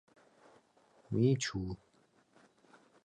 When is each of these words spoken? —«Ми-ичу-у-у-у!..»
—«Ми-ичу-у-у-у!..» 1.11 1.77